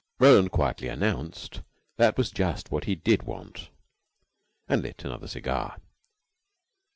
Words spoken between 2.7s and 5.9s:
what he did want, and lit another cigar.